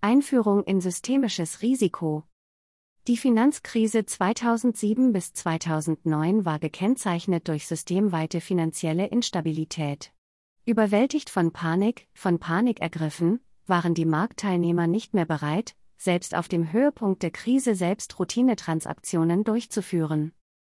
[0.00, 2.22] Einführung in systemisches Risiko.
[3.08, 10.12] Die Finanzkrise 2007 bis 2009 war gekennzeichnet durch systemweite finanzielle Instabilität.
[10.64, 16.72] Überwältigt von Panik, von Panik ergriffen, waren die Marktteilnehmer nicht mehr bereit, selbst auf dem
[16.72, 20.32] Höhepunkt der Krise selbst Routinetransaktionen durchzuführen.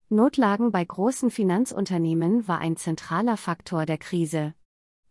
[0.08, 4.54] Notlagen bei großen Finanzunternehmen war ein zentraler Faktor der Krise.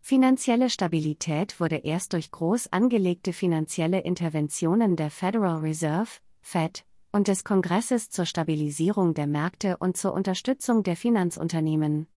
[0.09, 6.09] Finanzielle Stabilität wurde erst durch groß angelegte finanzielle Interventionen der Federal Reserve,
[6.41, 12.07] Fed, und des Kongresses zur Stabilisierung der Märkte und zur Unterstützung der Finanzunternehmen.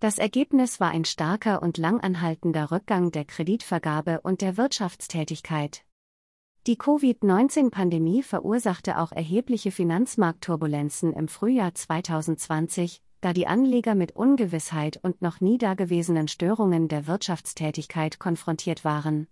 [0.00, 5.84] Das Ergebnis war ein starker und langanhaltender Rückgang der Kreditvergabe und der Wirtschaftstätigkeit.
[6.66, 15.22] Die Covid-19-Pandemie verursachte auch erhebliche Finanzmarktturbulenzen im Frühjahr 2020, da die Anleger mit Ungewissheit und
[15.22, 19.26] noch nie dagewesenen Störungen der Wirtschaftstätigkeit konfrontiert waren.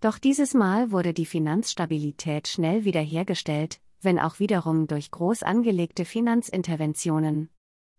[0.00, 7.50] Doch dieses Mal wurde die Finanzstabilität schnell wiederhergestellt, wenn auch wiederum durch groß angelegte Finanzinterventionen.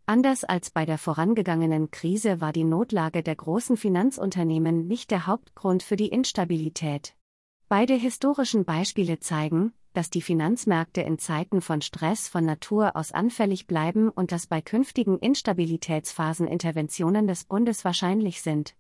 [0.06, 5.81] Anders als bei der vorangegangenen Krise war die Notlage der großen Finanzunternehmen nicht der Hauptgrund
[5.81, 7.16] für die Instabilität.
[7.70, 13.68] Beide historischen Beispiele zeigen, dass die Finanzmärkte in Zeiten von Stress von Natur aus anfällig
[13.68, 18.76] bleiben und dass bei künftigen Instabilitätsphasen Interventionen des Bundes wahrscheinlich sind.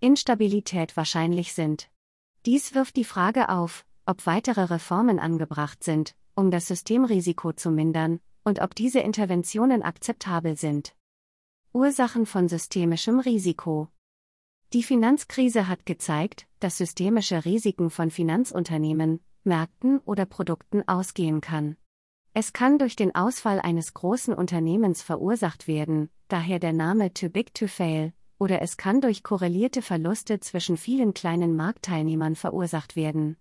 [0.00, 1.90] Instabilität wahrscheinlich sind.
[2.46, 8.20] Dies wirft die Frage auf, ob weitere Reformen angebracht sind, um das Systemrisiko zu mindern,
[8.44, 10.94] und ob diese Interventionen akzeptabel sind.
[11.72, 13.88] Ursachen von systemischem Risiko.
[14.72, 21.76] Die Finanzkrise hat gezeigt, dass systemische Risiken von Finanzunternehmen, Märkten oder Produkten ausgehen kann.
[22.32, 27.54] Es kann durch den Ausfall eines großen Unternehmens verursacht werden, daher der Name Too Big
[27.54, 33.36] to Fail, oder es kann durch korrelierte Verluste zwischen vielen kleinen Marktteilnehmern verursacht werden.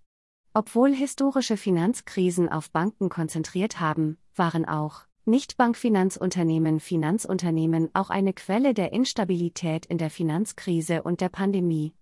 [0.53, 8.93] Obwohl historische Finanzkrisen auf Banken konzentriert haben, waren auch Nichtbankfinanzunternehmen Finanzunternehmen auch eine Quelle der
[8.93, 11.93] Instabilität in der Finanzkrise und der Pandemie.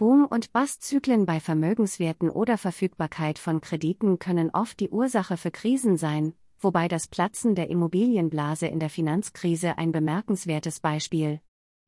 [0.00, 5.98] Boom- und Bastzyklen bei Vermögenswerten oder Verfügbarkeit von Krediten können oft die Ursache für Krisen
[5.98, 11.42] sein, wobei das Platzen der Immobilienblase in der Finanzkrise ein bemerkenswertes Beispiel.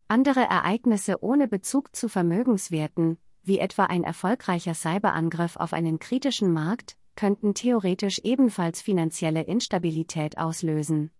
[0.08, 6.98] Andere Ereignisse ohne Bezug zu Vermögenswerten, wie etwa ein erfolgreicher Cyberangriff auf einen kritischen Markt,
[7.16, 11.12] könnten theoretisch ebenfalls finanzielle Instabilität auslösen.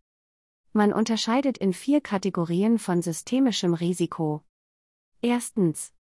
[0.74, 4.42] Man unterscheidet in vier Kategorien von systemischem Risiko.
[5.22, 5.94] Erstens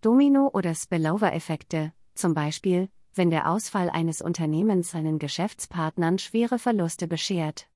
[0.00, 7.68] Domino- oder Spillover-Effekte, zum Beispiel, wenn der Ausfall eines Unternehmens seinen Geschäftspartnern schwere Verluste beschert.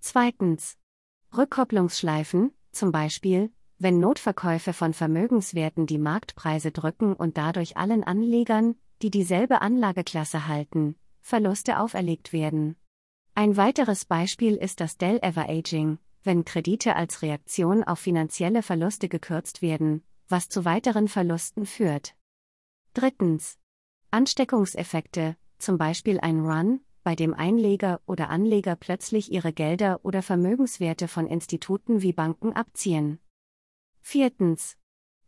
[0.00, 0.78] Zweitens.
[1.36, 9.10] Rückkopplungsschleifen, zum Beispiel, wenn Notverkäufe von Vermögenswerten die Marktpreise drücken und dadurch allen Anlegern, die
[9.10, 12.76] dieselbe Anlageklasse halten, Verluste auferlegt werden.
[13.34, 20.02] Ein weiteres Beispiel ist das Dell-Ever-Aging, wenn Kredite als Reaktion auf finanzielle Verluste gekürzt werden,
[20.32, 22.16] was zu weiteren Verlusten führt.
[22.94, 23.58] Drittens.
[24.10, 31.06] Ansteckungseffekte, zum Beispiel ein Run, bei dem Einleger oder Anleger plötzlich ihre Gelder oder Vermögenswerte
[31.06, 33.20] von Instituten wie Banken abziehen.
[34.00, 34.76] Viertens.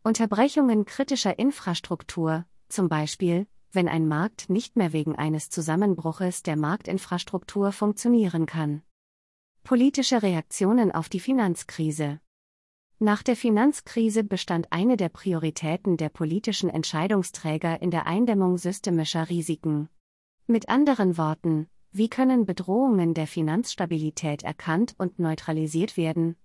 [0.03, 7.71] Unterbrechungen kritischer Infrastruktur, zum Beispiel, wenn ein Markt nicht mehr wegen eines Zusammenbruches der Marktinfrastruktur
[7.71, 8.81] funktionieren kann.
[9.63, 12.19] Politische Reaktionen auf die Finanzkrise.
[13.05, 19.89] Nach der Finanzkrise bestand eine der Prioritäten der politischen Entscheidungsträger in der Eindämmung systemischer Risiken.
[20.47, 26.35] Mit anderen Worten, wie können Bedrohungen der Finanzstabilität erkannt und neutralisiert werden?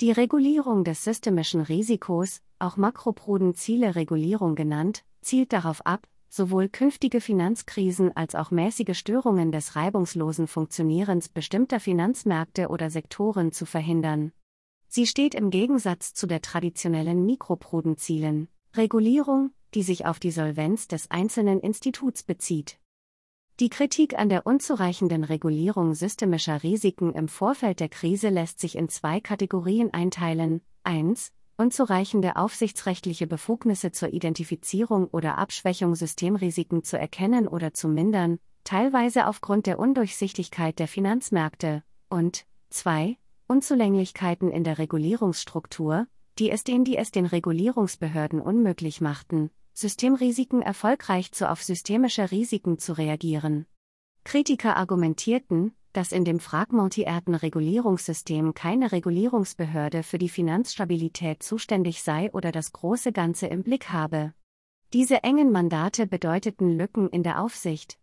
[0.00, 8.16] Die Regulierung des systemischen Risikos, auch makroprudentielle Regulierung genannt, zielt darauf ab, sowohl künftige Finanzkrisen
[8.16, 14.32] als auch mäßige Störungen des reibungslosen Funktionierens bestimmter Finanzmärkte oder Sektoren zu verhindern.
[14.88, 21.10] Sie steht im Gegensatz zu der traditionellen Mikroprudenzielen, Regulierung, die sich auf die Solvenz des
[21.10, 22.78] einzelnen Instituts bezieht.
[23.60, 28.88] Die Kritik an der unzureichenden Regulierung systemischer Risiken im Vorfeld der Krise lässt sich in
[28.88, 30.62] zwei Kategorien einteilen.
[30.84, 31.32] 1.
[31.58, 39.66] Unzureichende aufsichtsrechtliche Befugnisse zur Identifizierung oder Abschwächung Systemrisiken zu erkennen oder zu mindern, teilweise aufgrund
[39.66, 41.82] der Undurchsichtigkeit der Finanzmärkte.
[42.08, 46.06] Und 2 Unzulänglichkeiten in der Regulierungsstruktur,
[46.38, 52.78] die es den, die es den Regulierungsbehörden unmöglich machten, Systemrisiken erfolgreich zu auf systemische Risiken
[52.78, 53.64] zu reagieren.
[54.24, 62.52] Kritiker argumentierten, dass in dem fragmentierten Regulierungssystem keine Regulierungsbehörde für die Finanzstabilität zuständig sei oder
[62.52, 64.34] das große Ganze im Blick habe.
[64.92, 67.98] Diese engen Mandate bedeuteten Lücken in der Aufsicht,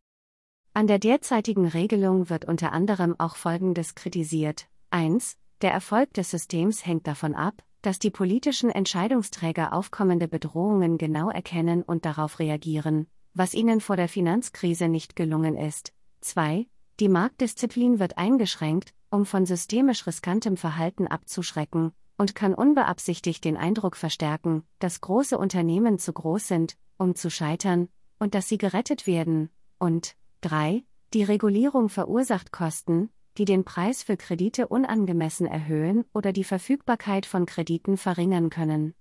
[0.73, 4.67] An der derzeitigen Regelung wird unter anderem auch Folgendes kritisiert.
[4.95, 5.35] 1.
[5.61, 11.83] Der Erfolg des Systems hängt davon ab, dass die politischen Entscheidungsträger aufkommende Bedrohungen genau erkennen
[11.83, 15.91] und darauf reagieren, was ihnen vor der Finanzkrise nicht gelungen ist.
[16.21, 16.65] 2.
[17.01, 23.97] Die Marktdisziplin wird eingeschränkt, um von systemisch riskantem Verhalten abzuschrecken, und kann unbeabsichtigt den Eindruck
[23.97, 29.49] verstärken, dass große Unternehmen zu groß sind, um zu scheitern, und dass sie gerettet werden.
[29.77, 30.85] Und 3.
[31.13, 37.45] Die Regulierung verursacht Kosten, die den Preis für Kredite unangemessen erhöhen oder die Verfügbarkeit von
[37.45, 38.93] Krediten verringern können.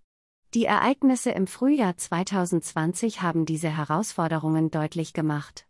[0.55, 5.67] Die Ereignisse im Frühjahr 2020 haben diese Herausforderungen deutlich gemacht.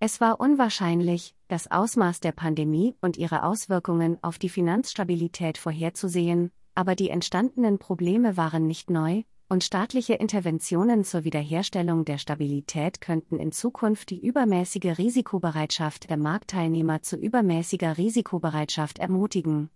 [0.00, 6.96] Es war unwahrscheinlich, das Ausmaß der Pandemie und ihre Auswirkungen auf die Finanzstabilität vorherzusehen, aber
[6.96, 9.22] die entstandenen Probleme waren nicht neu,
[9.54, 17.02] und staatliche Interventionen zur Wiederherstellung der Stabilität könnten in Zukunft die übermäßige Risikobereitschaft der Marktteilnehmer
[17.02, 19.70] zu übermäßiger Risikobereitschaft ermutigen.